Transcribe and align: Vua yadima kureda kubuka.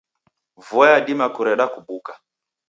Vua 0.65 0.85
yadima 0.91 1.25
kureda 1.35 1.65
kubuka. 1.73 2.13